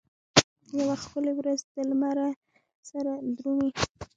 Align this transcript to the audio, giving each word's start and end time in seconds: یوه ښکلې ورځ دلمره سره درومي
یوه 0.79 0.95
ښکلې 1.03 1.33
ورځ 1.39 1.59
دلمره 1.75 2.27
سره 2.89 3.11
درومي 3.37 3.69